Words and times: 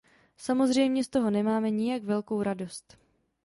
Samozřejmě 0.37 1.03
z 1.03 1.07
toho 1.07 1.29
nemáme 1.31 1.69
nijak 1.69 2.03
velkou 2.03 2.43
radost. 2.43 2.97